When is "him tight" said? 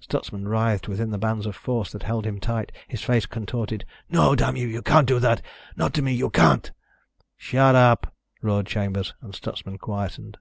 2.26-2.72